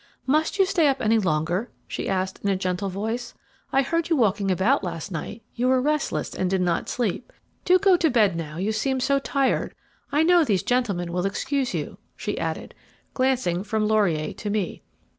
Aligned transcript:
"Must 0.25 0.57
you 0.57 0.65
stay 0.65 0.87
up 0.87 0.99
any 0.99 1.19
longer?" 1.19 1.69
she 1.87 2.09
asked 2.09 2.39
in 2.43 2.49
a 2.49 2.55
gentle 2.55 2.89
voice. 2.89 3.35
"I 3.71 3.83
heard 3.83 4.09
you 4.09 4.15
walking 4.15 4.49
about 4.49 4.83
last 4.83 5.11
night; 5.11 5.43
you 5.53 5.67
were 5.67 5.79
restless 5.79 6.33
and 6.33 6.49
did 6.49 6.61
not 6.61 6.89
sleep. 6.89 7.31
Do 7.65 7.77
go 7.77 7.97
to 7.97 8.09
bed 8.09 8.35
now; 8.35 8.57
you 8.57 8.71
seem 8.71 8.99
so 8.99 9.19
tired. 9.19 9.75
I 10.11 10.23
know 10.23 10.43
these 10.43 10.63
gentlemen 10.63 11.13
will 11.13 11.27
excuse 11.27 11.75
you," 11.75 11.99
she 12.15 12.35
added, 12.39 12.73
glancing 13.13 13.63
from 13.63 13.87
Laurier 13.87 14.33
to 14.33 14.49
me. 14.49 14.81